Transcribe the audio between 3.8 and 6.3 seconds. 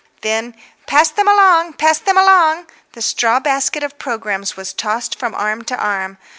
of programmes was tossed from arm to arm.